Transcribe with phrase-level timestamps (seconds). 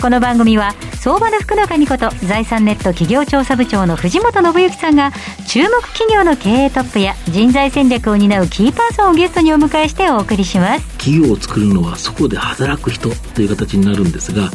[0.00, 5.10] この番組は相場の福の神こと財産ネット企業調査部長の藤本信之さんが
[5.48, 10.86] 注目企業の経営トップや人材戦略を担うキーパーソンをゲストにお迎えしてお送りします。
[10.98, 14.50] 企業を作るのはそこで働く人という形になるんですが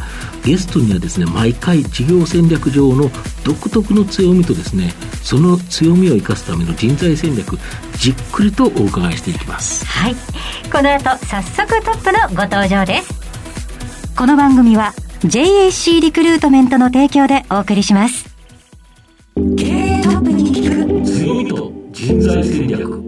[0.46, 3.10] ゲストにはですね毎回事業戦略上の
[3.44, 7.58] 独特の強みとですねその強みを生かすための人材戦略
[7.98, 9.86] じっくりとお伺いしていきます。
[9.86, 10.16] はい。
[10.72, 13.23] この後早速トップのご登場です
[14.16, 18.36] この番組は JAC リクルートメントの提供でお送りします。
[19.36, 23.04] 経営トップに聞く強みと人材戦略。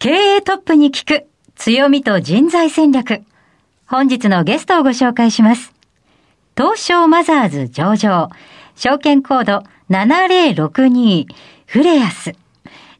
[0.00, 3.22] 経営トップに聞く強みと人材戦略。
[3.86, 5.72] 本日のゲストをご紹介します。
[6.56, 8.28] 東証マザーズ上場、
[8.74, 11.26] 証券コード7062
[11.66, 12.39] フレアス。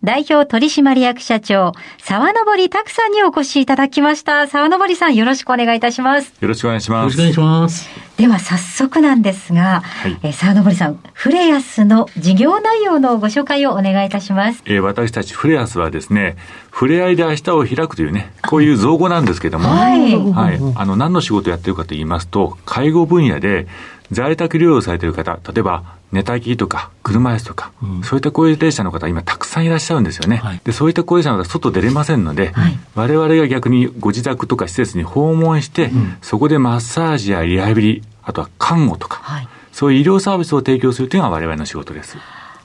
[0.03, 4.47] 代表取締役社長、沢登拓さんにお越しいただきました。
[4.47, 6.33] 沢登さん、よろしくお願いいたします。
[6.41, 7.19] よろしくお願いします。
[7.21, 7.91] よろしくお願いします。
[8.17, 14.63] では、早速なんですが、はい、え沢登さん、フレアスの事業内容のご紹介をお願いいたします。
[14.65, 16.37] えー、私たちフレアスはですね、
[16.73, 20.17] 触れ合いで明日を開くというね、こういう造語なんですけども、はい。
[20.17, 20.59] はい。
[20.77, 23.67] あの、何の仕事をやってるかと言いますと、介護分野で、
[24.13, 30.39] 在宅療養されている方、例えば寝たきりとか車椅子とか、うん、そういった高齢者の方、今たくさんいらっしゃるんですよね。
[30.39, 42.17] はい、で、そういった高齢者の方、外出れませんので、はい、我々が逆にご自宅とか施設に訪問して、うん、そこでマッサージやリハビリ、あとは看護とか、はい、そういう医療サービスを提供するというのが我々の仕事です。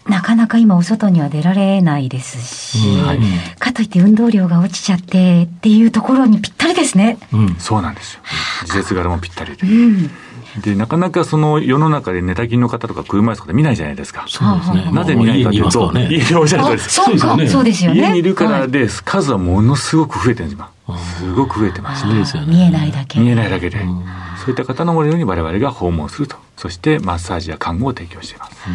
[0.08, 3.20] なかなか今お外には出られないですし、うんはい、
[3.58, 7.18] かといって運動量が落ちちゃってっていうところにぴったりですね。
[7.34, 8.22] うん、そうなんですよ。
[8.66, 9.68] 施設柄もぴったりで。
[9.68, 10.10] うん
[10.62, 14.26] で、なかなかその世の中で寝たきりの方とか車椅子とか見ないじゃないですか。
[14.28, 14.92] そうですね。
[14.94, 16.90] なぜ見ないかというと、家におっしゃる通りです。
[16.92, 17.48] そうですよね。
[17.48, 18.00] そうですよね。
[18.00, 20.72] 家にいるからで、数はものすごく増えてるんです、今。
[21.18, 22.24] すごく増えてますね。
[22.48, 23.20] 見えないだけ。
[23.20, 23.80] 見えないだけで。
[24.46, 26.38] そういった方のものように我々が訪問すると。
[26.56, 28.56] そしてマッサージや看護を提供しています。
[28.64, 28.72] は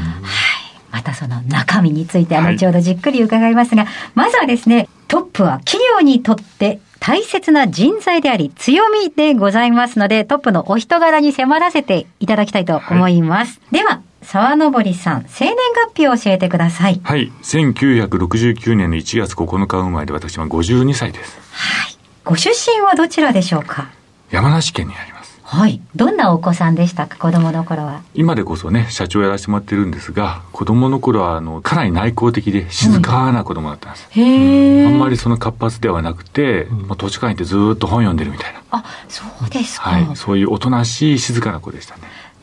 [0.59, 0.59] い。
[0.91, 13.61] またその中身については後ほどじっくり伺いますが、まずはですね、トップは企業にとって大切な人材であり強みでございますので、トップのお人柄に迫らせていただきたいと思います。
[13.61, 15.56] はい、では、沢登さん、生年
[15.89, 17.00] 月日を教えてください。
[17.03, 17.33] はい。
[17.43, 21.39] 1969年の1月9日生まれで私は52歳です。
[21.53, 21.97] はい。
[22.23, 23.89] ご出身はどちらでしょうか？
[24.31, 25.19] 山梨県にあります。
[25.50, 25.81] はい。
[25.97, 28.03] どんなお子さんでしたか、子供の頃は。
[28.15, 34.09] 今でこそね、社長やらせてもらってるんですが、子供の頃は、あの、かなり内向的で静かな子供だったんです。
[34.16, 38.62] うん、へあんまりその活発ではなくて、うん、まあ、図書館行ってずっと本読んでるみたいな。
[38.71, 39.91] あ、そうですか。
[39.91, 40.09] はい。
[40.15, 42.03] そういうおとなしい静かな子でしたね。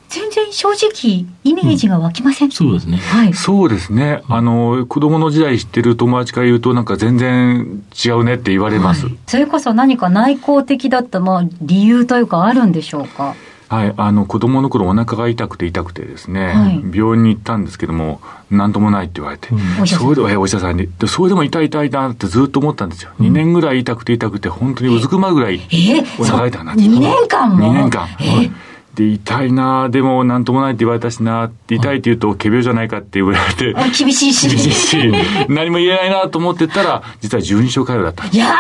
[0.09, 2.97] 全然正直イメージが湧きません、うん、そうですね。
[2.97, 3.33] はい。
[3.33, 4.21] そうですね。
[4.29, 9.05] あの、子供の時代知ってる友達から言うと、なんか全然違うねって言われます。
[9.05, 13.35] はい、それこそ何か内向的だった、まあ、理由というかあるんでしょうか？
[13.69, 20.87] はい、あの子供の頃お腹が痛くて痛くてですね、はい、病院に行ったんですけども何ともないって言われて、うん、それでお医者さんに。
[21.05, 25.59] それでも痛い痛い痛いってずっと思ったんですよ、うん、2年ぐらい痛くて痛くて本当にうずくまるぐらい
[26.17, 26.81] お腹痛くなって。
[26.81, 28.07] 2年間も？2年間、
[28.97, 34.49] で痛いなでも何ともないって言われたしな痛いって言うと仮病じゃないかって言われて厳しいし。
[34.49, 34.71] 厳しい。
[34.71, 35.13] し
[35.47, 38.25] 何も言えないなと思ってたら実は十二指腸潰瘍だった。
[38.25, 38.55] いや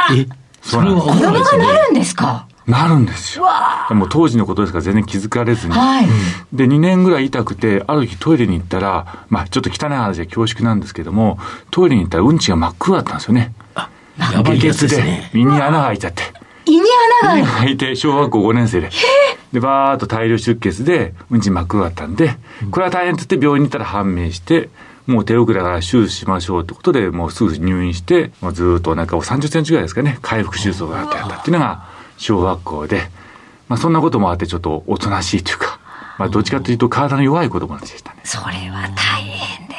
[0.61, 2.47] そうなんです子供がなるんですか？
[2.67, 3.45] なるんですよ。
[3.91, 5.73] もう当時のことですから全然気づかれずに。
[5.73, 6.07] はい、
[6.51, 11.39] で、2年ぐらい痛くて、ある日トイレに行ったら、まあちょっと汚い話で恐縮なんですけども、
[11.71, 13.53] トイレに行ったらうんちが真っ黒だったんですよね。
[14.19, 16.23] 下血で、胃に穴が開いちゃって。
[16.67, 16.81] 胃に
[17.23, 18.89] 穴が開いて、小学校5年生で。
[19.53, 22.37] で、バーっと大量出血で、うんち真っ黒だったんで、
[22.71, 24.69] これは大変って言って病院に行ったら判明して、
[25.05, 31.85] もう手遅れだから手術しましょうってことで、もうすぐ入院して、もうずっとお腹を30センチぐらいですかね、回復手術をやってやったっていうのが、
[32.17, 33.09] 小学校で、
[33.69, 35.79] まあそんなこともあってちょっとおとなしいというか、
[36.17, 38.21] まあどっちかというと体の弱い子供でしたね。
[38.23, 39.26] それは大変。
[39.26, 39.26] で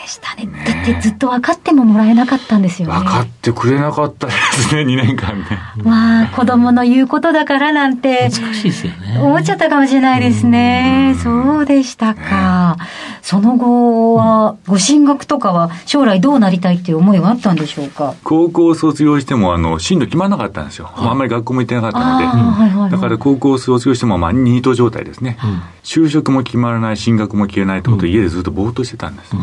[0.08, 0.46] したね。
[0.46, 2.94] ねだってずっと分かってももらえなかったんですよね。
[2.94, 5.46] 分かってくれなかったですね、2年間ね。
[5.82, 8.31] まあ子供の言うことだからなんて。
[8.32, 9.19] 難しいですよね。
[9.20, 11.14] 思っちゃったかもしれないですね。
[11.22, 12.76] そうでしたか。
[12.78, 12.84] ね、
[13.22, 18.14] その後は、ご進学とかは将来どうなりたいっていう思いはあったんでしょうか？
[18.25, 20.90] 高校を卒業しても、あの、進路決まらなかったんですよ。
[20.94, 22.26] あんまり学校も行ってなかったので。
[22.26, 25.38] はいはいはい、だから高校を卒業しても、まあ、ニート状態ですね。
[25.43, 29.37] うん、就職も決まらない、進学も消えないってことで、家でずっとぼーっとしてたんです。
[29.37, 29.43] うん、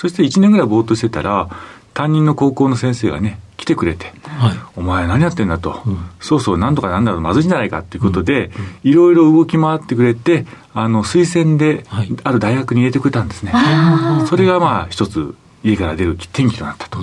[0.00, 1.50] そして1年ぐらいぼーっとしてたら、
[1.92, 8.50] 担任の高校の先生がね、来てくれて、はい、お前何やってんだと、うん、そうそう、なんとかなんだろう、まずいんじゃないかということで、
[8.82, 11.84] いろいろ動き回ってくれて、あの、推薦で、
[12.24, 13.52] ある大学に入れてくれたんですね。
[13.52, 16.98] はい、それがまあ、一つ、家から出る転機となったと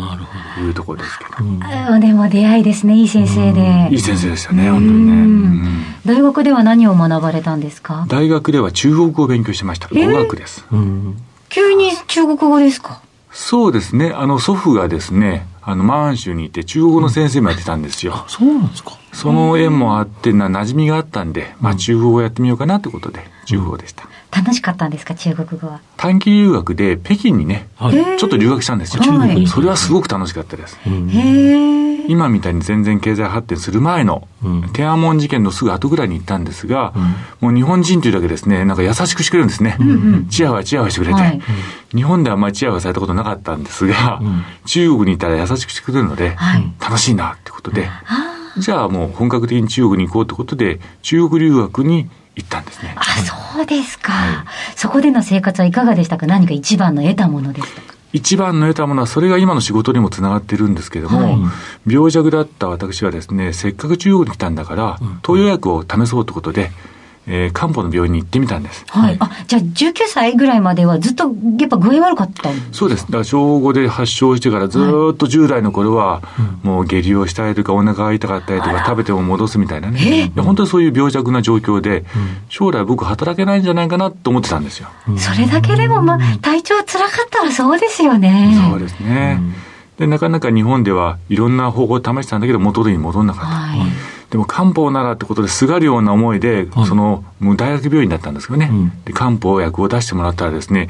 [0.60, 1.32] いうところですけど。
[1.92, 3.90] うん、でも出会いですね、いい先生で。
[3.92, 5.84] いい先生でしたね、本当にね、うん。
[6.04, 8.06] 大学では何を学ばれたんですか？
[8.08, 9.90] 大学では中国語を勉強してました。
[9.90, 10.66] 語学です。
[11.50, 13.02] 急に中国語ですか？
[13.32, 14.12] そうですね。
[14.16, 18.26] あの、祖父がですね、あの、満州にいて中国語の先生もやってたんですよ。
[18.28, 18.98] そうなんですか。
[19.14, 24.08] その縁もあってな、馴染みがあったんで、まあ中国語やってみようかなということで、中国語でした。
[24.30, 25.80] 楽しかったんですか、中国語は？
[25.96, 29.04] 短期留学で北京にね、はい、ちょっと留学したんですよ。
[29.04, 30.78] はい、それはすごく楽しかったです。
[32.10, 34.28] 今みたいに全然経済発展する前の、
[34.74, 36.94] 天安門事件のすぐ後ぐらいに行ったんですが、
[37.42, 39.78] もう日本人というだけですね、なんか優しくしてくれるんですね。
[40.30, 41.42] チヤホヤチヤホヤしてくれて、はい、
[41.94, 44.22] 日本ではあんまりチヤホヤされたことなかったんですが、
[44.66, 46.38] 中国にいたら優しくしてくれるので、
[46.80, 47.90] 楽しいなってことで、
[48.58, 52.96] じゃあもう本格的に中国に行こうってことで、中国留学に行ったんですね。
[52.96, 53.04] あ、
[53.56, 54.46] そうですか、はい、
[54.76, 56.28] そこでの生活はいかがでしたか？
[56.28, 57.82] 何か一番の得たものですか？
[58.14, 61.52] 一番の得たものは、それが今の仕事にもつながってるんですけれども、は
[61.88, 66.72] い、病弱だった私はですね、せっかく中国に来たんだから、投与薬を試そうということで、
[67.30, 68.86] えー、漢方の病院に行ってみたんです。
[68.88, 69.18] はい。
[69.20, 71.26] あ、じゃあ19歳ぐらいまではずっと
[71.60, 73.06] やっぱ具合悪かったんですそうです。
[73.06, 76.22] だから小5で発症してからずっと10代の頃は、
[76.64, 80.32] もう下痢をしたりとかお腹が痛かったりとか食べても戻すみたいなね。
[80.38, 82.06] 本当にそういう病弱な状況で、
[82.48, 84.88] 将来僕働けないんじゃないかなと思ってたんですよ。
[85.18, 88.58] それだけでもまあ体調つらかったらそうですよね。
[88.70, 89.42] そうですね。
[89.98, 93.48] で、なかなか日本ではいろんな方法を試したんだけど元に戻んなかった。
[93.50, 100.90] はいでも漢方ならってことですがるような思いで、はい、その、大学病院だったんですけどね、うん、で漢方薬を出してもらったらですね、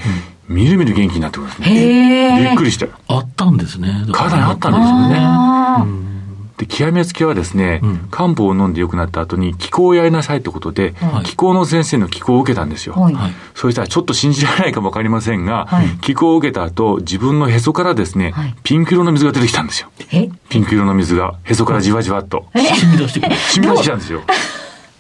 [0.50, 2.40] うん、みるみる元気になってくるんですね。
[2.40, 2.90] びっくりして。
[3.08, 4.06] あったんですね。
[4.12, 6.17] 体にあったんですよね。
[6.58, 12.96] で、極めつけはですね、うん、漢方を飲んで良くなった後に気候をやりなさいってことで、はい、気候の先生の気候を受けたんですよ。
[12.96, 13.16] はい、
[13.54, 18.34] そしたらちょっと信じられないかもわかりませんが、はい、気候を受けた後、自分のへそからですね、
[18.64, 19.90] ピンク色の水が出てきたんですよ。
[20.50, 22.48] ピンク色の水が、へそからじわじわっと。
[22.54, 23.36] 染み出してきた。
[23.36, 24.22] 染み出してきたん ですよ。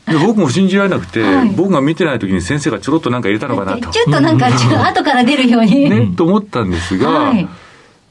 [0.07, 3.89] で僕も信じられなくて、はい、僕が見てない時に先生がちょろっとなんか入れたのかなと。
[3.89, 5.89] ちょっとなんか、ちょっと後から出るように。
[5.89, 7.48] ね、と思ったんですが、はい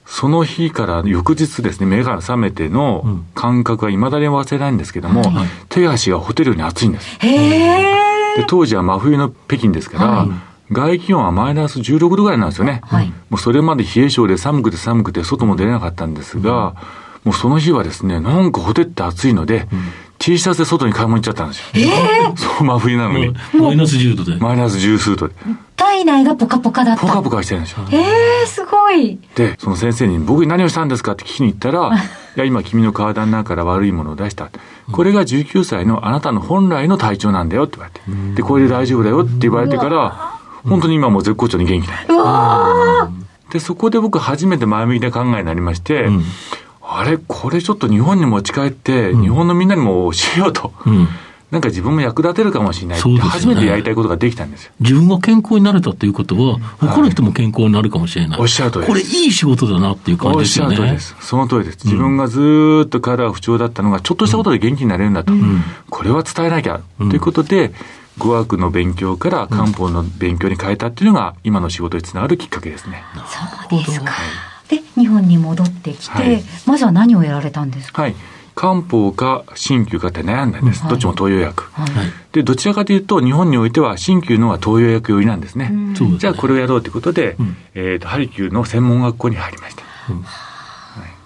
[0.07, 7.19] その日から翌日ですね、目が覚めての感覚は未だに忘れないんですけども、はい、手足がホテルに暑いんです。
[7.21, 10.29] で当時は真冬の北京ですから、はい、
[10.71, 12.81] 外気温はマイナス16度ぐらいなんですよね。
[12.85, 16.77] はい、もうそれまで冷え性で寒くて寒くて外も出れなかったんですが、
[17.25, 21.65] もうその日はですね、なんかホテって暑いので、うん T シャツで外に買い物行っちゃったんですよ。
[21.75, 23.35] えー、そう、真冬なのに。
[23.55, 24.37] マイナス10度で。
[24.37, 25.35] マイナス十数度で。
[25.77, 27.03] 体内がポカポカだった。
[27.03, 27.85] ポカポカしてるんですよ。
[27.93, 29.19] ええー、すごい。
[29.35, 31.13] で、その先生に、僕に何をしたんですか？
[31.13, 31.91] って聞きに行ったら、
[32.37, 34.49] いや、今君の体の中から悪いものを出した。
[34.91, 38.35] これが19歳のあなたの本来の体調なんだよって言われて。
[38.37, 40.33] で、これで大丈夫だよって言われてから、
[40.69, 43.11] 本当に今もう絶好調に元気だよ。
[43.51, 46.25] で、そこで僕初めて前向きな考えになりまして、うん
[46.89, 50.73] あれ、これちょっと日本に持ち帰って、日本のみんなにも教えようと。
[50.87, 51.09] うん
[51.51, 54.73] なんか自分も役立てるかもしれないって、初めてやりたいことができたんですよ。
[54.81, 58.41] 自分が健康になれたということは、他の人も健康になるかもしれない。
[58.41, 58.89] おっしゃる通りです。
[58.89, 60.71] これいい仕事だなっていう感じですよね。
[60.71, 61.17] おっしゃる通りです。
[61.21, 61.79] その通りです。
[61.85, 65.33] 自分がずっと体が不調だったのが、ちょっとしたことで元気になれるんだと。
[65.33, 67.73] うん、これは伝えなきゃ、ということで、
[68.19, 73.05] 語学の勉強から漢方の勉強に変えたっていうのが、今の仕事につながるきっかけですね。
[73.71, 74.13] そうですか。
[74.69, 78.17] で日本に戻ってきて、はい、まずは何をやられたんですか、はい。
[78.55, 80.83] 漢方か鍼灸かって悩んだんです。
[80.83, 81.89] うん、どっちも東洋薬、はい。
[82.33, 85.73] で、どちらかというと、日本においては鍼灸の方が東洋薬寄りなんですね。
[86.19, 89.83] じゃあこれをやろうということで、うん、えっ、ー、と、ハリキューの専門学校に入りました。
[90.11, 90.25] うん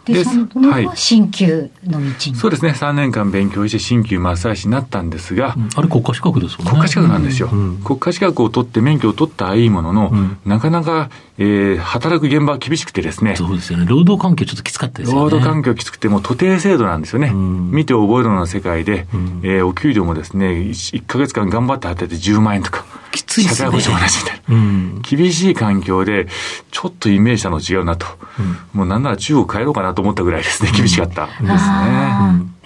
[0.05, 2.73] で、そのはい、鍼灸の道に、そうですね。
[2.73, 6.71] 3年間勉強して鍼灸マッサージになったんですが、うん、あれ国家資格ですもんね。
[6.71, 7.49] 国家資格なんですよ。
[7.53, 11.11] うん、国家資格を取って免許を取ったはいいものの、うん、なかなか、
[11.43, 13.35] えー、働く現場は厳しくてですね。
[13.35, 13.87] そうですよね。
[13.89, 15.23] 労働環境ちょっときつかったですよね。
[15.23, 17.31] 労働環境きつくて、もう徒弟制度なんですよね。
[17.31, 22.85] 見て覚えるような世界で、うん、えー、お給料もですね1、1ヶ月間頑張って働いて10万円とか。
[23.11, 23.57] きついですね。
[23.57, 25.01] 社会保障も同じみたいな、うん。
[25.01, 26.29] 厳しい環境で、
[26.71, 28.07] ちょっとイメージしたの違うなと。
[28.39, 28.43] う
[28.77, 31.51] ん、もうなんなら中国帰ろうかなと思ったぐらいですね、厳しかったですね。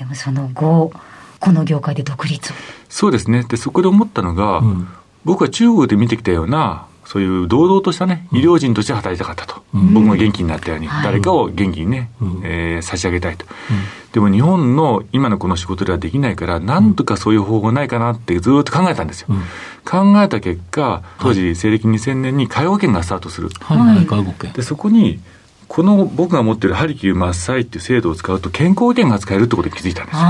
[0.01, 0.93] でもその後、
[1.39, 2.53] この業界で独立
[2.89, 3.45] そうですね。
[3.49, 4.63] で、そこで思ったのが、
[5.25, 9.63] 僕は中国で見てきたような、そういう堂々としたね、医療人として働いたかったと。
[9.75, 13.47] うん、僕も元気になったように、誰かを元気にね、うん、えー、差し上げたいと。
[14.13, 19.29] でも日本の今のこの仕事ではできないから、なんとかそういう方法ないかなってずっと考えたんですよ。
[19.85, 23.51] 考えた結果、当時、西暦2000年に介護保険がスタートする。
[23.61, 24.51] はい、介護保険。
[24.53, 25.21] で、そこに、
[25.69, 30.23] この僕が持ってるハリキューマッサイっていう制度を使うと健康保険が使えるってことに気づいたんですよ。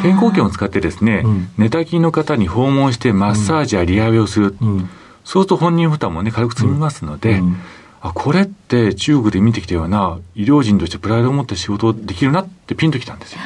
[0.00, 4.56] 健康保険を使ってですね、うん、寝たきりの方に訪問してマッサージやリハビリをする。
[4.60, 4.88] うん、
[5.28, 7.56] そうすると本人負担もね、軽く済みますので、うん。
[8.00, 13.40] あ、これって中国で見てきたような医療人としてプライドを持って仕事できるなってピンときたんですよ。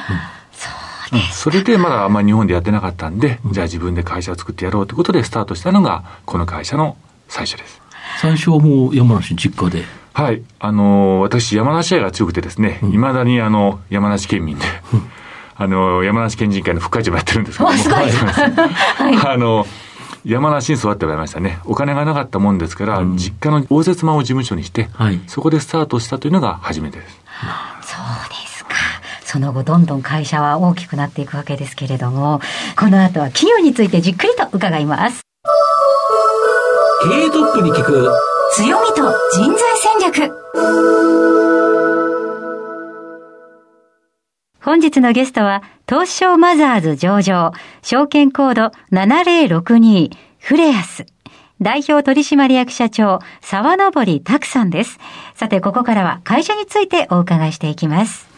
[0.53, 0.69] そ
[1.17, 6.95] うですそれでまだあんまり日本でやってなかったんで、じゃあ自分で会社を作ってやろうということでスタートしたのが、この会社の
[7.27, 7.81] 最初です。
[8.21, 9.83] 最初はもう山梨実家で。
[10.13, 10.41] はい。
[10.59, 14.63] あのー、私、山梨愛が強くてですね、い、ま、だにあの、山梨県民で、
[15.57, 19.67] あの、山梨県人会の副会長もやってるんですけども、 はい、あの、
[20.25, 21.59] 山梨に育っておられましたね。
[21.65, 27.19] お金がなかったもんですから、うん、実家の応接間を事務所にして、はい、そこでスタートしたというのが初めてです。
[27.81, 28.71] そうですか。
[29.25, 32.39] その後、どんどん会社は大きくなっていくわけですけれども、
[32.79, 35.21] この後は企業についてじっくりと伺います。
[37.03, 38.09] 経営トップに聞く
[38.53, 41.42] 強みと人材戦略。
[44.63, 47.51] 本日のゲストは、東証マザーズ上場、
[47.81, 51.05] 証券コード7062フレアス。
[51.59, 54.99] 代表取締役社長、沢登拓さんです。
[55.35, 58.32] さて、ここからは会社についてお伺いしていきます。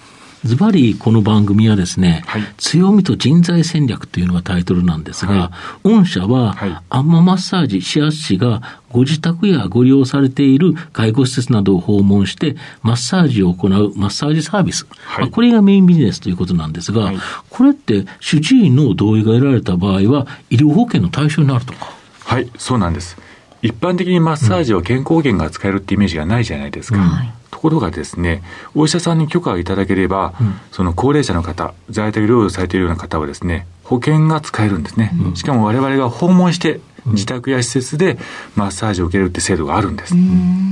[0.45, 5.51] ズバリこの番組はですね、はい、強みと人材戦略というのがタイトルなんですが、は
[5.83, 8.61] い、御社は、はい、アンママッサージシアス氏が
[8.91, 17.11] ご自宅やご利用されている介護施設などを訪問して、マッサージを行うマッサージサービス、はい、これがメインビジネスということなんですが、
[17.49, 21.91] これって主治医の同意が得られた場合は、医療保険の対象になるとか？
[22.23, 23.17] はい、そうなんです。
[23.63, 26.99] 一般的にマッサージは健康保険が使えるってイメージがないじゃないですか。
[26.99, 28.43] うんところがですね、
[28.75, 35.11] お医者さんに許可をいただければ、うん、その高齢者の方、在宅療養されているような方はですね、保険が使えるんですね。
[35.23, 38.17] うん、しかも我々が訪問して自宅や施設で
[38.55, 40.15] マッサージを受けるって制度があるんです。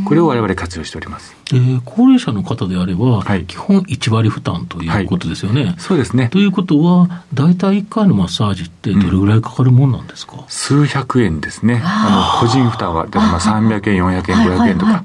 [0.06, 1.36] これを我々活用しております。
[1.52, 5.66] えー、高齢者の方であれば、はい、基本1割負担ということですよね。
[5.66, 6.30] はい、そうですね。
[6.30, 11.82] ということは、大体1回のマッサージってどれぐらいかかるもんなんですか、うん、数百円ですね。
[11.84, 15.04] あの個人負担は、だからまあ300円、400円、500円とか、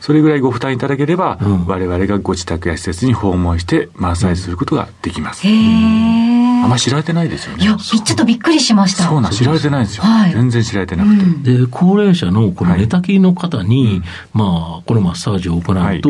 [0.00, 5.46] それぐらいご負担いただければ、うん、我々がご自宅や施設に訪問してマッサージすることができます。
[5.46, 6.25] へー。
[6.66, 7.62] あんまり知られてないですよね。
[7.62, 9.04] いや、ちょっとびっくりしました。
[9.04, 10.02] そうなん、知られてないんですよ。
[10.02, 11.58] はい、全然知られてなくて。
[11.58, 14.02] で、高齢者のこの寝たきりの方に、はい、
[14.34, 16.02] まあ、このマッサージを行うと、はい、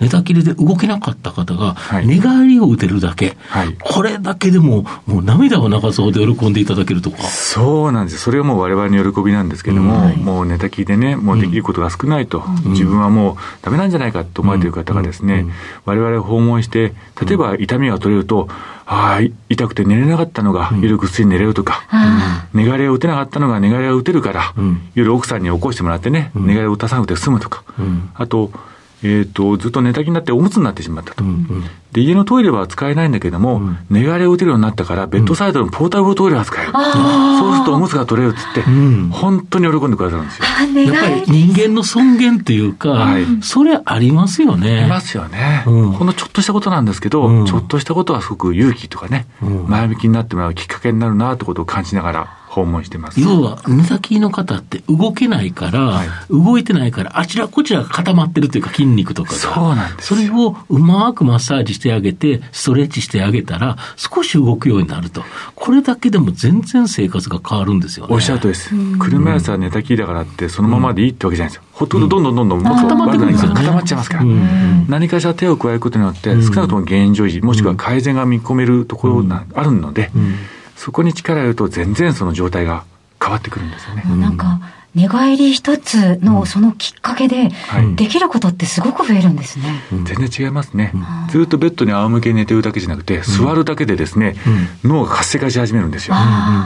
[0.00, 3.38] 寝たきりで動けなかった方が、寝返りを打てるだけ、
[3.80, 7.22] これだけでも、もう涙を流そうで喜んでいただけるとか。
[7.22, 8.18] そうなんです。
[8.18, 15.46] それはもう我々の喜びなんですけども、うん、もう寝たきりでね、もうできることが少ないと、うん、自分はもうダメなんじゃないかと思われている方がですね、
[15.86, 16.92] 我々訪問して、
[17.24, 18.48] 例えば痛みが取れると、
[18.92, 21.86] ああ、痛くて寝れなかったのが、夜ぐっすり寝れるとか、
[22.52, 27.64] うん、寝返りを打てなかったのが寝返りを打てるから、うん、夜奥さんに起こしてもらってね、寝返りを打たさなくて済むとか、
[28.14, 28.50] あと、
[29.04, 31.24] えっ、ー、と、ずっと寝たきになっておむつになってしまったと。
[31.24, 36.72] うんうん、で、家のトイレは使えないんだけども、うん、寝返りを打てるようになったから、ベッドサイドのポータブルトイレは使える。
[36.72, 40.44] うん、そうするとおむつが取れるっつって、うん、本当に喜んでくださるんですよ。
[40.82, 44.80] やっぱり人間の尊厳っていうか、はい、それありますよね。
[44.80, 45.62] ありますよね。
[45.64, 46.06] ほん。
[46.06, 49.26] のちょっとしたことなんですけど、ちょっとしたことはすごく勇気とかね、
[49.66, 53.18] 前向きになってもらうきっかけになるなってことを感じながら、訪問してます。
[53.18, 59.38] 要は、寝先の方って動けないから、はい、動いてないから、あちらこちらが固まってるというか筋肉とかが。
[59.38, 60.14] そうなんです。
[60.14, 65.24] それをうまくマッサージしてあげて、ストレッチしてあげたら、少し動くようになると。
[65.54, 68.14] これだけでも全然生活が変わるんですよね。
[68.14, 68.68] おっしゃるとです。
[68.98, 71.62] 車椅子は寝たきりだからって、そのままでいいってわけじゃないですよ。
[71.72, 73.56] ほとんどどんどんどんどんもっと固まってくるんですよね。
[73.56, 74.24] 固まっちゃいますから。
[74.88, 80.10] 何かしら手を加えることによって、少なくとも現状維持、もしくは改善が見込めるところがあるので、
[80.76, 82.84] そこに力を入れると全然その状態が
[83.22, 84.04] 変わってくるんですよね。
[84.16, 84.60] なんか
[84.94, 87.50] 寝返り一つのそのきっかけで、
[87.96, 89.80] できることってすごく増えるんですね。
[90.04, 90.92] 全然違いますね。
[91.30, 94.36] ずっとベッドに仰向けに寝てるだけじゃなくて、座るだけでですね、
[94.84, 96.14] 脳が活性化し始めるんですよ。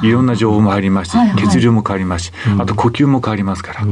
[0.02, 3.82] いろんな情報も入りますし、血流も変わりますし、あと呼吸も変わりますから。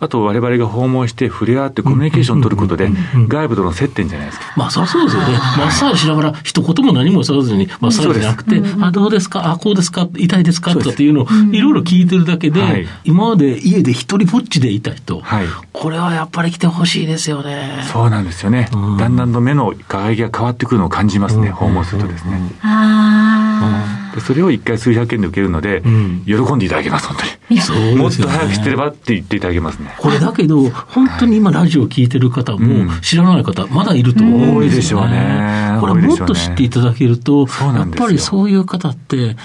[0.00, 2.90] あと我々が訪問して触れ合ってコミュニケーションを取ることで、
[3.28, 4.52] 外部との接点じゃないですか。
[4.56, 5.28] まあ、そりゃそうですよね。
[5.32, 10.72] マッサージしながら、一言も何もさずに、マッサージじゃなくて、あ、どうですか、あ、こうですか、痛いですか？
[10.72, 15.22] とかっていうのを、いろいろ聞いてるだけで、今まで家で一人ぼっちでいた人、
[15.72, 17.84] これはやっぱり来てほしいですよね。
[17.92, 18.68] そうなんですよね。
[18.98, 22.40] だんだんと目の輝きが変わってくるのを感じますね、訪問するとですね。
[22.62, 24.03] ああ。
[24.20, 25.82] それを一回数百円で受けるので、
[26.26, 27.96] 喜んでいただけます、本当に。
[27.96, 29.94] もっと早く知ってればって言っていただけますね。
[29.98, 34.58] これだけど、本当に今ラジオ聞いてる方も、知らない方、まだいると思うんですよ、ね。
[34.58, 35.78] 多いでしょうね。
[35.80, 39.36] これもっと知っていただけると、やっぱりそういう方って、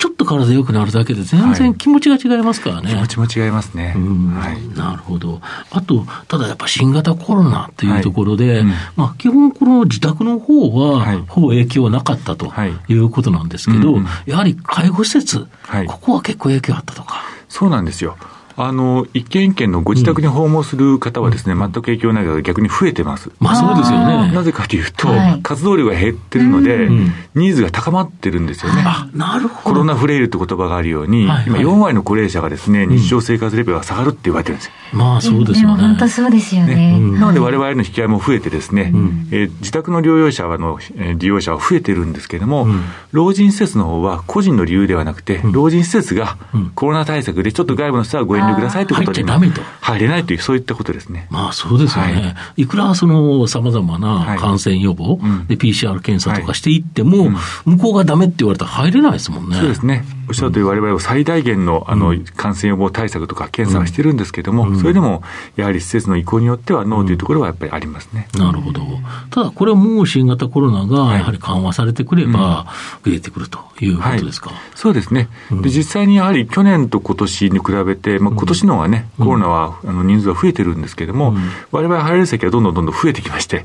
[0.00, 2.94] ちょっと体良くなるだけで全然気持ちが違いますからね。
[2.94, 3.94] はい、気持ちも違いますね。
[3.94, 5.42] はい、なるほど。
[5.70, 12.50] あと、ただやっぱ新型コロナというところで、はいうん、まあ基本この自宅の方は、ほぼ影響なかったと
[12.88, 15.46] いうことなんですけど、やはり介護施設、
[15.86, 17.22] ここは結構影響あったとか。
[17.50, 18.16] そうなんですよ。
[18.62, 23.30] あの、一軒一軒のご自宅に訪問する方はですね、うん、全く影響ないから逆に増えてます。
[23.38, 24.32] まあそうですよね。
[24.32, 26.88] なぜかというと、はい、活動量が減ってるので、
[27.34, 28.82] ニーズが高まってるんですよね。
[28.84, 29.74] あ、なるほど。
[29.76, 34.72] コロナフレイルって言葉があるように、はいはい、今4割の高齢者がですね、日常生活レベルが下がるって言われてるんですよ。
[34.92, 35.82] まあそうですよね。
[35.82, 36.98] 本当そうですよね。
[36.98, 46.36] ねなので我々の引き合いも増えてですね、うん、えー、自宅の療養者の、えー、利用者は増えてるんですけれども、うん、老人施設の方は個人の理由ではなくて、老人施設が
[46.74, 49.62] コロナ対策でちょっと外部の人はご遠慮くださいということで、ダメと。
[49.80, 51.26] 入れないという、そういったことですね。
[51.30, 52.12] まあそうですよね。
[52.12, 57.30] はい、いくらその様々な感染予防、はい、で PCR 検査とかしていっても、はい
[57.64, 59.56] 向こうがダメって言われたら入れないですもんね。
[59.56, 60.04] そうですね。
[60.30, 65.22] おっしゃるとおり、われわれは最大限のあの感染予防対策とか検査はしてるんですけれども、それでも
[65.56, 68.28] やはり施設の意向によってはノーというところはやっぱりありますね。
[68.34, 68.82] なるほど。
[69.30, 72.66] ただこれはもう新型コロナがやはり緩和されてくれば、
[73.04, 74.52] 増えてくるということですか？
[74.76, 75.28] そうですね。
[75.50, 81.34] で実際にやはり去年と今年に比べて、まあ、今年のはね、コロナはあの人数は増えてるんですけれども、
[81.72, 83.62] われわれ入れる席はどんどんどんどん増えてきまして、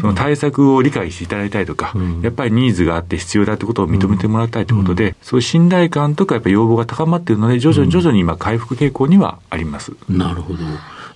[0.00, 9.92] その対策を理解していただいたりとか、やっぱりニーズがあって必要だということを認めてもらいたいということで、そういう信頼感とかやっぱり要望が高まっているので、徐々に徐々に今、回復傾向にはあります。
[10.08, 10.58] なるほど。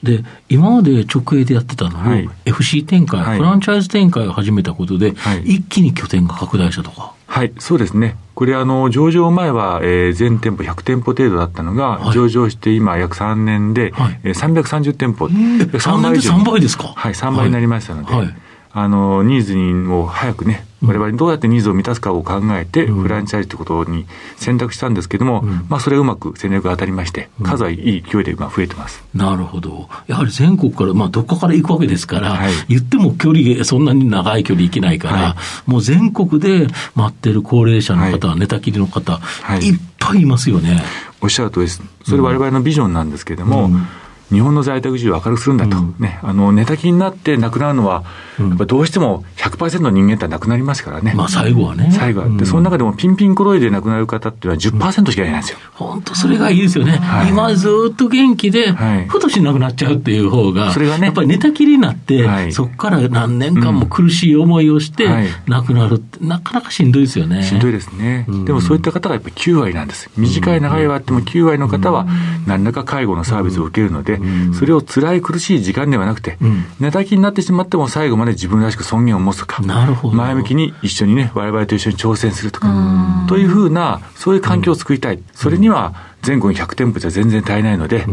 [0.02, 7.14] で、今まで直営でやってたのを、はい、FC 展開、はい、フランチャイズ展開を始めたことで、はい、一気に拠点が拡大したとか。
[7.26, 8.16] はい、そうですね。
[8.34, 15.26] これ、あの、上場前は、えー、全店舗100店舗程度だったのが、はい、上場して今約3年で、はい、えー、330店舗。
[15.26, 16.92] 3年で3倍ですか。
[16.94, 18.34] はい、3倍になりましたので、はい、
[18.72, 24.06] あの、ニーズにも早くね、我々どうやってニーズを満たすかを考えて、フランチャイズということに
[24.36, 29.02] 選択したんですけれども、うん、まあ、それがうまく戦略が当たりまして、数はいい勢いで今増えてます。
[29.14, 29.88] なるほど。
[30.06, 39.20] やはり全国から、まあ、どこから行くわけですから、はい、言っても距離、そんなに長い距離行けないから、はい、もう全国で待ってる高齢者の方、はい、寝たきりの方、
[39.60, 40.82] い、っぱいいますよね。
[41.20, 41.82] おっしゃるとりです。
[42.04, 43.86] それ我々のビジョンなんですけれども、うん
[44.30, 48.04] 日本の在宅需要を明るくするんだと、うん、ね、あの寝たきりになって亡くなるのは、
[48.38, 51.12] やっぱどうしても100%の人間ってなくなりますからね。
[51.14, 51.90] まあ最後はね。
[51.92, 52.28] 最後は。
[52.28, 55.58] で、その中でもピンピンコロイで亡くなる方っていうのは10%しかいないんですよ。
[55.74, 56.92] 本当それがいいですよね。
[56.92, 65.08] はい、今ずっと元気で、はい、ふとしなくなっちゃうっていう方が、それがね、やっぱり寝たきりになって、はい、そこから何年間も苦しい思いをして、
[65.46, 67.42] 亡くなるって、なかなかしんどいですよね。
[67.42, 68.26] しんどいですね。
[68.44, 70.10] でもそういった方がやっぱり9割なんです。
[70.16, 72.06] 短い長いはあっても9割の方は
[72.46, 74.17] 何らか介護のサービスを受けるので、
[74.54, 76.38] それを辛い苦しい時間ではなくて、
[76.80, 80.16] 寝たきりになってしまっても最後まで自分らしく尊厳を持つとか、なるほど。
[80.16, 85.20] 前向きに一緒にね、我々と一緒に挑戦するとか、というふうな、そういう環境を作りたい。
[85.34, 88.06] それには全国に100店舗じゃ全然足りないので、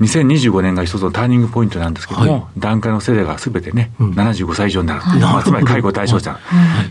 [0.00, 5.20] 2025年が一つのターニングポイントなんですけども、はい、段階の世代がすべてね、うん、75歳以上になる、はい。
[5.20, 6.40] まあ、つまり介護対象者、はい、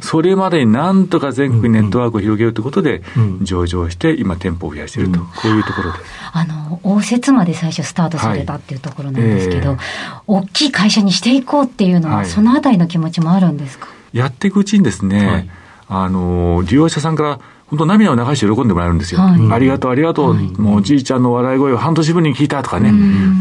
[0.02, 3.04] それまでになんとか全国にネットワークを広げるということで、
[3.42, 6.00] 上場して、今、店舗を増やしていると、こういうところで。
[6.00, 6.04] す。
[6.34, 9.82] あの応接まで最初スタートされたっていうところなんですけど、はいえ。
[9.82, 13.88] ー、大きい会社にしていこうっていうのは、そのあたりの気持ちもあるんですか？
[14.14, 15.50] やっていくうちにですね、
[15.88, 19.22] あの利用者さんから本当涙を流して喜んでもらえるんですよ。
[19.22, 22.92] はい、ありがとう、ありがとう、はい、もうおじいちゃんの笑い声を半年ぶりに聞いたとかね、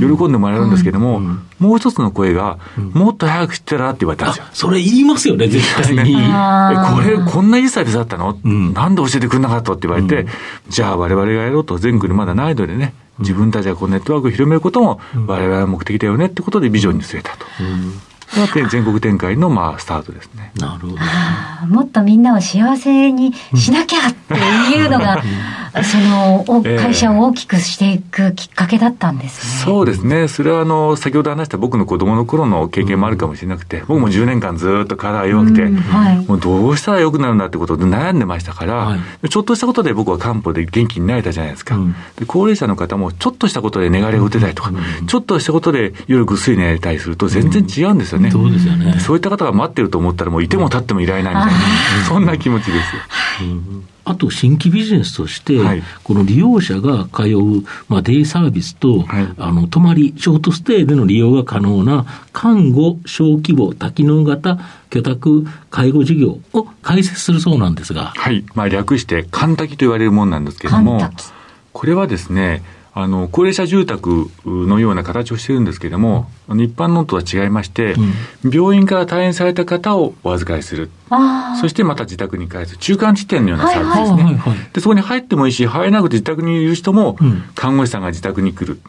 [0.00, 1.20] 喜んでもらえるんですけども、
[1.58, 2.58] もう一つの声が、
[2.94, 4.44] もっと早く知ってらって言われたんですよ。
[4.52, 6.14] それ言いますよね、絶対に。
[6.16, 6.24] え、
[6.94, 10.28] これ、こんな一歳でだったの、うん、なんで教えてくれなかったって言われて、うん、
[10.70, 17.46] じゃあ我々がやろうと、全国にまだないのでね、自分たちがこうネットワークを広めることも、我々は目的だよねってことでビジョンに据えたと。
[18.34, 20.52] が全国展開のまあスタートですね。
[20.58, 25.22] なるほど、もっとみんなを幸せにしなきゃっていうのが、
[25.82, 29.64] その会社を大きくしていくきっかけだったんですね。
[29.64, 30.28] そうですね。
[30.28, 41.76] それはあの先ほど話した僕の子供の頃の経験もあるかもしれなくて、僕も10年間ずっと体が弱くて、はい、もうどうしたら良くなるんだってことで悩んでましたから、はい、ちょっとしたことで僕は漢方で元気になれたじゃないですか。
[41.76, 48.23] うん、で高齢者の方もちょっとしたことで寝がれを打てたりとか、うん、ちょっとしたことで夜ぐっすり寝れたりすると全然違うんですよね。
[48.30, 48.98] そうですよね。
[49.00, 51.58] そういった方が待ってると思ったらもういても立ってもいられないみたいな、
[52.06, 52.86] そんな気持ちです。
[53.42, 64.58] うんあと新規ビジネスとして、はい、この利用者が通う、まあ、デイサービスと、はい、あの泊まり、ショートステイでの利用が可能な看護、小規模、多機能型
[64.90, 68.12] 居宅介護事業を開設するそうなんですが。
[68.14, 68.44] はい。
[68.54, 71.00] まあ、略して、カンタキと言われるものなんですけれども、
[71.72, 72.62] これはですね、
[72.96, 77.94] あの、高齢者住宅のような形をしてるんですけれども、うん、一般のとは違いまして、
[78.44, 80.90] うん、病院から退院された方をお預かりする。
[81.60, 82.76] そしてまた自宅に帰す。
[82.76, 84.70] 中間地点のようなサービスですね。
[84.72, 87.18] で、そこに入ってもいいし、入らなくて自宅にいる人も、
[87.56, 88.80] 看護師さんが自宅に来る。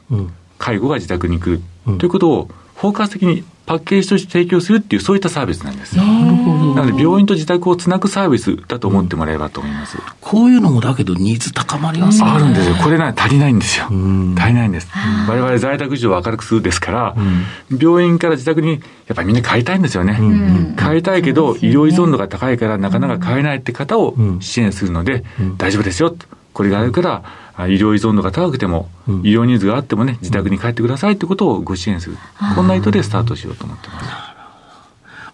[0.60, 1.98] 介護が自宅に来る。
[1.98, 5.97] ということを、包括的にパッケージとして提供するっていう、そういったサービスなんです。
[5.97, 6.75] なるほど。
[6.75, 9.97] なので、病院と自宅をつなぐサービスだと思ってもらえればと思います。
[10.21, 12.30] こういうのもだけど、ニーズ高まりますね。
[12.30, 12.75] あるんですよ。
[12.75, 13.86] これね、足りないんですよ。
[13.86, 14.88] 足りないんです。
[15.28, 17.15] 我々在宅事情を明るくするですから、
[17.80, 18.78] 病院から自宅に、や
[19.13, 20.19] っぱりみんな買いたいんですよね。
[20.75, 25.23] 買いたいけど、医療依存度が高いから、なかなか買えないって方を支援するので、
[25.58, 26.15] 大丈夫ですよ。
[26.54, 27.23] これがあるから、
[27.60, 32.18] 医療依存度が高くても、うん、医療ニーズがあってもね、自宅に帰ってくださいということをご支援する。
[32.56, 34.10] こんな意図でスタートしようと思ってます。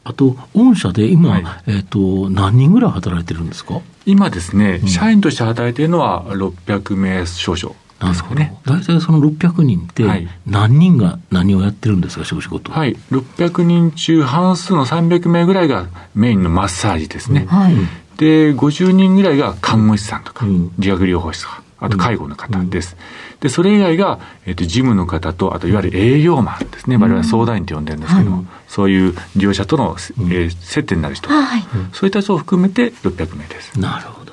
[0.03, 3.81] あと、御社で今、はい、えっ、と、何人ぐらい働いてるんですか？
[4.05, 7.75] 今ですね、うん、社員として働いているのは600名少々。
[7.99, 8.57] なんですかね。
[8.65, 12.71] 大体その600人って、何人が何をやってるんですか、仕事。
[12.71, 12.85] は？
[12.87, 12.95] い。
[13.11, 17.45] 600人中半数の300名ぐらいがメインのマッサージですね。
[17.47, 17.75] はい。
[18.17, 20.47] で、50人ぐらいが看護師さんとか、
[20.79, 22.95] 理学療法士とか、あと介護の方です。
[23.39, 26.95] で、それ以外が、えっ、ー、と、事務の方と、あと、いわゆる営業マンですね。
[26.95, 33.79] 我々は相談員と呼んでるんですけども、そういう利用者との、えー、接点になる人、はい、そういった人を含めて600名です。
[33.79, 34.31] なるほど。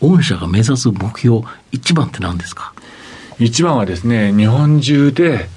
[0.00, 2.74] 御社が目指す目標、一番って何ですか？
[3.38, 5.48] 一番はですね、日本中で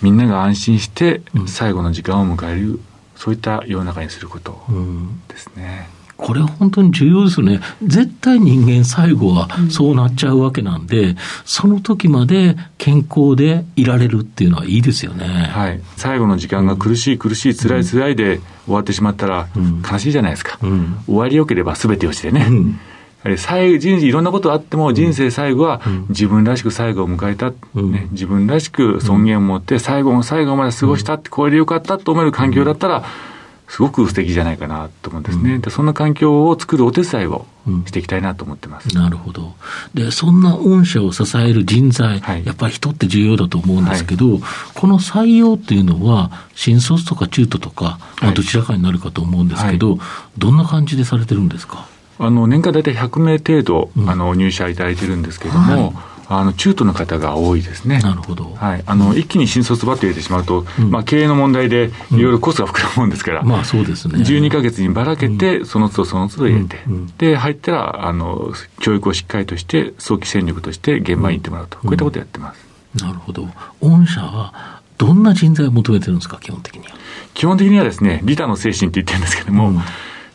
[0.00, 2.80] みんなが安心して最後の時間を迎える、
[3.16, 4.62] そういった世の中にすること
[5.28, 5.88] ですね。
[6.28, 7.60] うんこれ本当に重要ですよね。
[7.82, 15.26] 絶対人間最後はそうなっちゃうわけなんで、うん、その時まで健康でいられるっていうのはいいですよね。
[15.26, 15.82] はい。
[15.98, 19.48] 最後の時間が苦しい苦しい辛い辛いで終わってしまったら
[19.90, 20.58] 悲しいじゃないですか。
[20.62, 22.46] うん、終わりよければ全てをしてね。
[22.48, 22.80] うん。
[23.36, 33.04] 最後人生いろんなことあっても人生最後は自分らしく最後を迎えた、うん、ね、自分らしく尊厳を持って最後の最後まで過ごしたってこれでよかったと思える環境だったら、
[33.68, 35.54] すごく素敵じゃないかなと思うんですね。
[35.54, 37.46] うん、そんな環境を作るお手伝いを
[37.86, 38.88] していきたいなと思ってます。
[38.94, 39.54] うん、なるほど。
[39.94, 44.40] で、そんな御社を支える人材、はい、やっぱり人って重要だと思うんですけど、はい、
[44.74, 49.98] この採用っていうのは、新卒とか中途とか、まあ、どちらかになるかと思うんですけど、はい、
[50.38, 51.88] どんな感じでされてるんですか？
[52.16, 55.94] あの年間大体100名程度、あの入社いただいてるんですけれども、
[56.28, 57.98] あの中途の方が多いですね。
[57.98, 58.54] なるほど。
[58.54, 58.82] はい。
[58.86, 64.18] あの、一気に新卒ばって入れてしまうと、うん、まあ経営の問題でいろいろコストが膨らむもんですから、まあそうですね。
[64.18, 66.78] 12か月にばらけて、その都度その都度入れて、
[67.18, 72.64] で、入ったら、あの、教育をしっかりとして、早期戦力として現場に行ってもらうと、こういったことをやってます。
[73.02, 73.48] なるほど。
[73.80, 76.94] 御社は、どんな人材を求めてるんですか、基本的には。
[77.34, 79.80] 基本的にはですね、利他の精神って言ってるんですけども、うん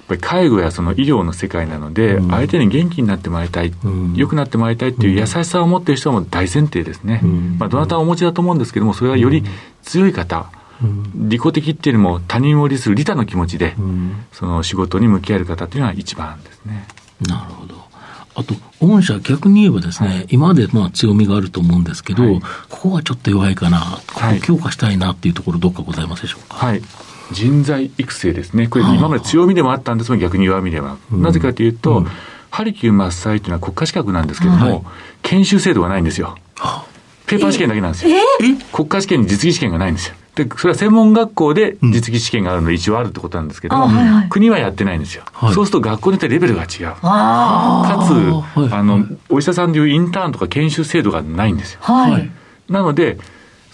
[0.09, 7.21] ぱり介護やその医療の世界なので、うん、相手に元気になってもらいたい、うん、良くなってもらいたいっていう優しさを持っている人も大前提ですね。
[7.23, 9.43] うん、まあ、どなたお持ちだと思うんですけども、それはより
[9.83, 10.51] 強い方、
[11.15, 13.75] 利己的っていうよりも他人を利する利他の気持ちで、
[14.33, 16.87] その仕事に向き合える方っていうのは一番ですね。
[17.21, 17.75] なるほど。
[18.35, 26.55] あと、御社、逆に言えばですね、はい、今までまあ強みがあると思うんですけど、はい、ここはちょっと弱いかな、ここ強化したいなっていうところ、どっかございますでしょうか？
[26.55, 26.81] はい
[27.31, 28.67] 人材育成ですね。
[28.67, 30.97] これ今まで強みでもあったんですが逆に弱みでは。
[31.11, 32.07] なぜかというと、うん、
[32.49, 34.81] ハリキューマッサイというのは国家資格なんですけども、はい、
[35.21, 36.37] 研修制度がないんですよ。
[37.27, 38.15] ペーパー試験だけなんですよ。
[38.73, 40.15] 国家試験に実技試験がないんですよ。
[40.35, 45.23] で、それは専門学校で実技試験があるので一応あるってことなんですけども、うんはいはい、国はやってないんですよ。
[45.33, 46.95] はい、そうすると学校によってレベルが違う。
[47.01, 51.81] かつ、あの、お医者さんでいうインターンとか研修制度がないんですよ。
[51.83, 52.31] はい、
[52.69, 53.19] なので、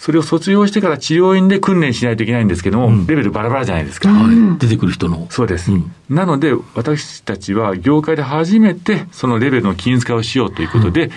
[0.05, 4.09] それを卒業してから治療院で訓練しないといけないんですけども、うん、レベルバラバラじゃないですか。
[4.09, 5.25] はい、出てくる人の。
[5.31, 5.71] そうです。
[5.71, 11.11] うん、なので、私たちは業界で初めてそのレベルの均一化をしようということで、うん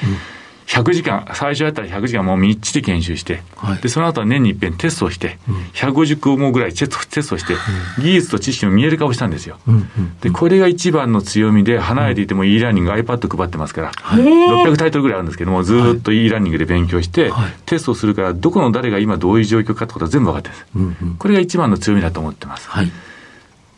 [0.68, 9.58] 100時間、最初やったら100時間もうみっちり研修して、はい、で、その後は年に一遍テストをして、うん、150項目ぐらいテストして、うん、技術と知識の見える化をしたんですよ。
[9.66, 21.02] うんうん、で、これが一番の強みで、離れていても e ラーニング、iPad 配ってますから、はい、600タイトルぐらいあるんですけども、ずっと e ラーニングで勉強して、はい、テストをするから、どこの誰が今どういう状況かってことは全部分かってるんです。
[21.02, 22.68] うんうん、これが一番の強みだと思ってます。
[22.68, 22.92] はい、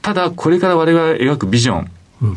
[0.03, 1.91] ただ、これから我々が描くビジョン、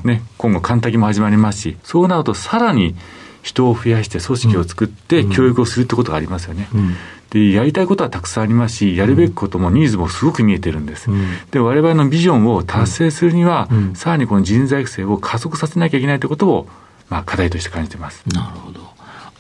[0.04, 2.96] ね、今後、簡単も始まりますし、そうなるとさらに、
[3.44, 6.68] 人を増やして組織を作って教育をするってことがありますよね。
[7.30, 11.10] で、やりたいことはたくさんありますし、やるべきこともニーズもすごく見えてるんです。
[11.52, 16.68] で、我々のビジョンを達成するには、さらにこの人材育成を加速させなきゃいけないということを、
[17.10, 18.24] まあ、課題として感じてます。
[18.28, 18.93] なるほど。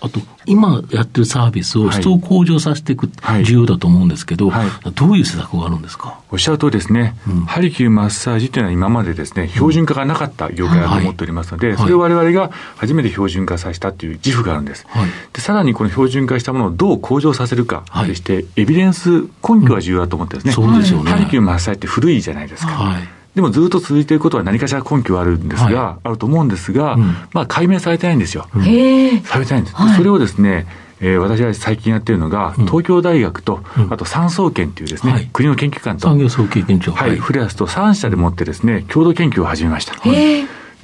[0.06, 3.10] あと、今やってるサービスを人を向上させていく、
[3.46, 6.20] 重要だと思うんですけど、はい、どういう施策があるんですか？
[6.30, 14.86] おっしゃるとですね、うん、ハリキューマッサージというのは今までですね、標準化がなかった業界だと思っておりますので、はい、それを我々が初めて標準化させたという自負があるんです。
[14.90, 21.12] はい、でさらにこの標準化したものをどう向上させるかでして、エビデンス根拠が重要だと思ってですね、うん、そうですよね。
[21.12, 22.74] ハリキューマッサージって古いじゃないですか。
[22.74, 28.48] はいでもずっと続いていることは何かしら根拠はあるんですが、はい、あると思うんですが、うん、まあ解明されてないんですよ。
[28.62, 29.76] へされてないんです。
[29.76, 30.68] はい、それをですね、
[31.02, 39.96] えー、私は最近やってるのが、東京大学と、うん、あと産総研というですね、はい、国の研究機関と、産業総研究所、はい、フレアスと3社でもってですね、共同研究を始めました。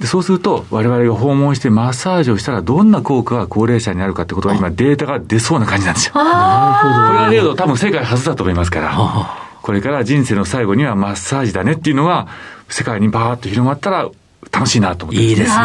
[0.00, 6.14] でそうすると、我々が訪問してマッサージをしたら、どんな効果が高齢者になるかってことが今、データが出そうな感じなんですよ。
[6.14, 7.06] なるほど。
[7.06, 9.49] これが出ると、多分世界初だと思いますから。
[9.70, 12.26] これから人生の最後にはマッサージだねっていうのが、
[12.68, 14.08] 世界にバーッと広まったら、
[14.50, 15.56] 楽しいなと思って、いいですね。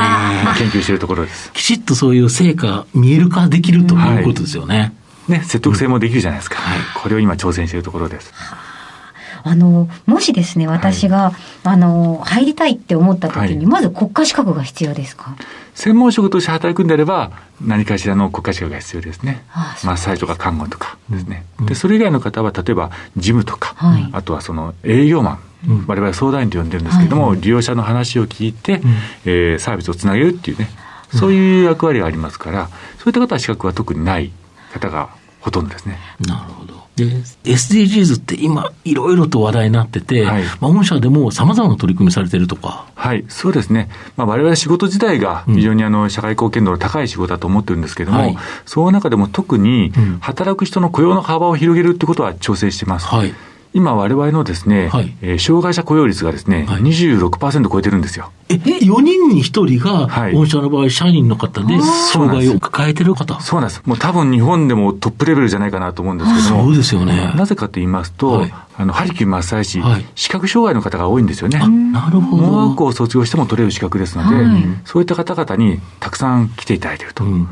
[0.60, 1.52] 研究しているところです。
[1.58, 4.94] きちっとそういう成果、見える化できるということですよね。
[5.28, 6.58] ね、説得性もできるじゃないですか。
[6.60, 8.32] はい、これを今挑戦しているところです。
[9.44, 15.36] あの、もしですね、私が、はい、あの、入りたいって思った時に、まず国家資格が必要ですか？
[15.76, 19.44] 専門職として働くんであれば、何かしらの国家資格が必要ですね。
[19.52, 21.46] ああマッサージとか看護とかですね。
[21.60, 25.40] うん、で、それ以外の方は、例えば、事務とか、はい、あとはその営業マン。
[25.68, 28.90] うん、我々相談員と呼んでるんですけれども、はい、利用者の話を聞いて、うん、
[29.26, 30.70] えー、サービスをつなげるっていうね、
[31.12, 32.68] そういう役割がありますから、
[33.00, 34.32] そういった方は資格は特にない
[34.74, 35.10] 方が
[35.42, 35.98] ほとんどですね。
[36.20, 36.75] なるほど。
[36.96, 37.06] で、
[37.44, 42.88] SDGs って今、いろいろと話題になってて、はい、まあ、御社でもさまざまな取り組みされてるとか。
[42.96, 43.90] はい、そうですね。
[44.16, 53.08] まあ、我々仕事自体が非常にあの、社会貢献度の高い仕事だと思ってるんですけれども、はい、その中でも特に、働く人の雇用の幅を広げるってことは調整してます。
[53.08, 53.34] はい
[53.76, 58.32] 今、われわれのですね、はい、えー、障害者雇用率がですね、はい、26%超えてるんですよ。
[58.48, 61.78] え、4人に1人が、御社の場合、社員の方で、
[62.14, 63.38] 障害を抱えてる方？
[63.42, 63.82] そうなんです。
[63.86, 66.64] もう多分日本でもトップレベルじゃないかなと思うんですけども。
[66.64, 67.34] そうですよね。
[67.36, 69.82] なぜかと言いますと、はい、あの、ハリキューマッサ視
[70.30, 71.60] 覚障害の方が多いんですよね。
[71.60, 72.44] なるほど。
[72.44, 74.46] 盲学校を卒業しても取れる資格ですので、
[74.86, 77.26] そういった方々にたくさん来ていただいていると。
[77.26, 77.50] うん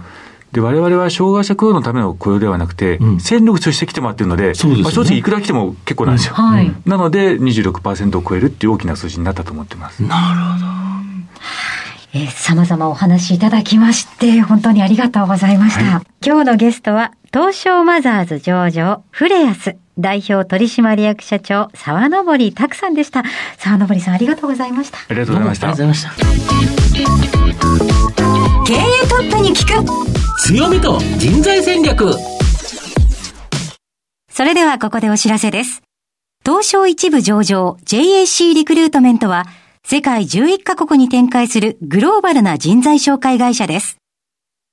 [0.53, 6.35] で、我々は障害者雇用のための雇用ではなくて、うん、戦力として来てもらってるので、でね、まあ、正直いくら来ても結構なんですよ。
[6.35, 10.03] はい、なので、26%を超えるっていう大きな数字になったと思ってます。
[10.03, 10.73] なるほど。
[12.15, 15.83] えー、様々お話いただきまして、本当にありがとうございました。
[15.83, 23.23] はい、今日のゲストは、東証マザーズ上場、フレアス、代表取締役社長、沢登拓さんでした。
[23.57, 24.99] 沢登さん、ありがとうございました。
[24.99, 25.67] ありがとうございました。
[25.69, 26.33] ありがとうございました。
[28.65, 28.77] 経営
[29.09, 32.13] トップに聞く強みと人材戦略
[34.29, 35.81] それではここでお知らせです。
[36.45, 39.47] 東証一部上場 JAC リクルートメントは
[39.83, 43.97] 世界11カ国に展開するグローバルな人材紹介会社です。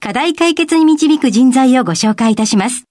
[0.00, 2.84] 課題解決に導く人材をご紹介いたします。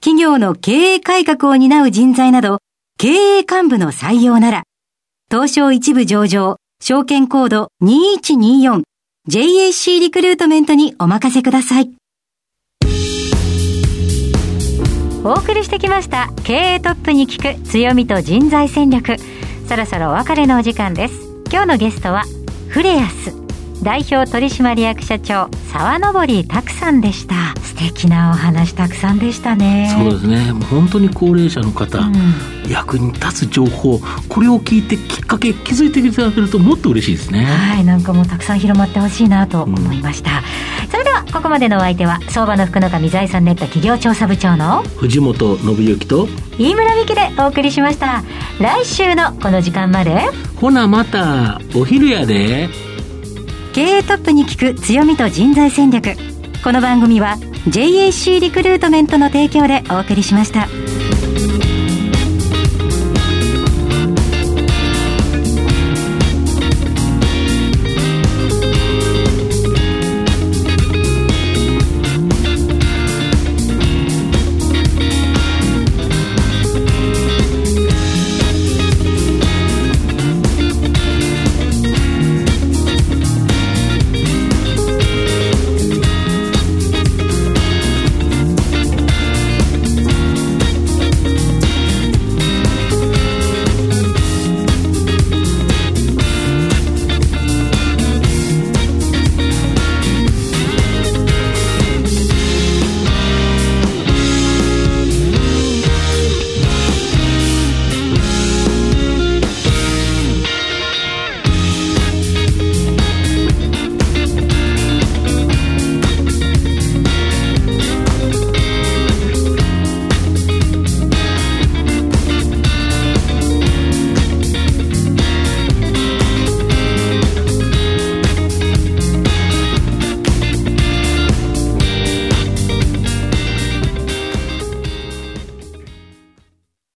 [0.00, 2.58] 企業の経営改革を担う人材など、
[2.98, 4.62] 経営幹部の採用なら、
[5.30, 8.82] 東証一部上場、証券コード2124
[9.28, 11.90] JAC リクルートメントにお任せください。
[15.24, 19.16] お送りしてきました経営トップに聞く強みと人材戦略
[19.68, 21.14] そろそろお別れのお時間です
[21.48, 22.24] 今日のゲストは
[22.68, 23.41] フレアス
[23.82, 27.34] 代表取締役社長沢登拓さんでした。
[27.62, 29.92] 素敵なお話たくさんでしたね。
[29.98, 30.52] そうですね。
[30.70, 37.44] 本当に高齢者の方、うん、役に立つ情報これを聞いてきっかけ気づいていただけるともっと嬉しいですね。
[37.44, 40.30] はいなんかもうたくさん広まってほしいなと思いました、
[40.82, 48.22] うん、それではここまでのお相手は相場の福の神財産ネット企業調査部長の藤本信之と飯村美希でお送りしました。
[48.60, 50.20] 来週のこの時間まで。
[50.60, 52.68] ほなまたお昼やで
[53.72, 56.14] 経営トップに聞く強みと人材戦略
[56.62, 60.68] この番組は JAC リクルートメントの提供でお送りしました。